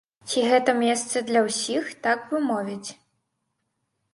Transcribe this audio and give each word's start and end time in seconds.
Ці 0.29 0.43
гэта 0.51 0.73
месца 0.83 1.21
для 1.27 1.43
ўсіх, 1.47 1.83
так 2.07 2.25
бы 2.33 2.37
мовіць? 2.49 2.89